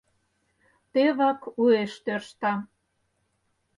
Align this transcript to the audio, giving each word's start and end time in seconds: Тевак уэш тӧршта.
Тевак 0.91 1.39
уэш 1.61 1.91
тӧршта. 2.03 2.53